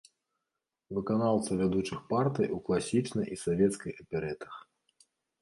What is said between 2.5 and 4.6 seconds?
у класічнай і савецкай аперэтах.